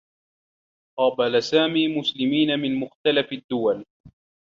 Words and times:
قابل 0.99 1.43
سامي 1.43 1.87
مسلمين 1.99 2.59
من 2.59 2.79
مختلف 2.79 3.31
الدّول. 3.31 3.83